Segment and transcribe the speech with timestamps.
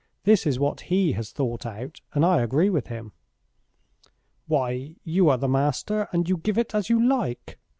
[0.23, 3.11] This is what he has thought out, and I agree with him."
[4.47, 7.59] "Why, you are the master, and you give it as you like.